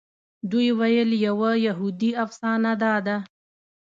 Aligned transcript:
دوی 0.51 0.67
ویل 0.79 1.09
یوه 1.27 1.49
یهودي 1.67 2.11
افسانه 2.23 2.71
داده. 2.83 3.17